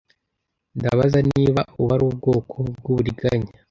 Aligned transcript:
Ndabaza 0.77 1.19
niba 1.33 1.61
ubu 1.79 1.91
ari 1.95 2.03
ubwoko 2.09 2.53
bwuburiganya. 2.79 3.51